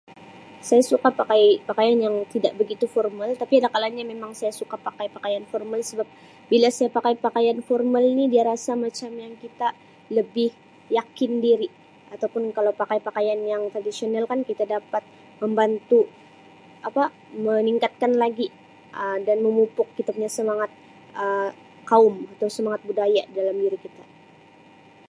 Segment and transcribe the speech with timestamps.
[0.67, 5.05] Saya suka pakai pakaian yang tidak begitu formal tapi ada kalanya memang saya suka pakai
[5.15, 6.07] pakaian formal sebab
[6.51, 9.67] bila saya pakai pakaian formal ni dia rasa macam yang kita
[10.17, 10.49] lebih
[10.97, 11.69] yakin diri
[12.13, 15.03] atau pun kalau pakai pakaian yang tradisional kan kita dapat
[15.41, 16.01] membantu
[16.87, 17.03] apa
[17.47, 18.47] meningkatkan lagi
[19.01, 20.71] Um dan memupuk Um kita punya semangat
[21.21, 21.51] Um
[21.89, 24.03] kaum atau semangat budaya dalam diri kita.